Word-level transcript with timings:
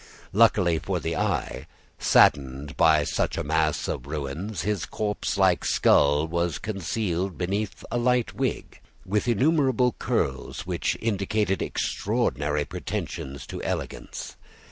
Luckily 0.33 0.79
for 0.79 0.99
the 0.99 1.15
eye, 1.15 1.67
saddened 1.99 2.75
by 2.75 3.03
such 3.03 3.37
a 3.37 3.43
mass 3.43 3.87
of 3.87 4.07
ruins, 4.07 4.63
his 4.63 4.87
corpse 4.87 5.37
like 5.37 5.63
skull 5.63 6.27
was 6.27 6.57
concealed 6.57 7.37
beneath 7.37 7.85
a 7.91 7.99
light 7.99 8.33
wig, 8.33 8.79
with 9.05 9.27
innumerable 9.27 9.91
curls 9.99 10.65
which 10.65 10.97
indicated 11.01 11.61
extraordinary 11.61 12.65
pretensions 12.65 13.45
to 13.45 13.61
elegance. 13.61 14.37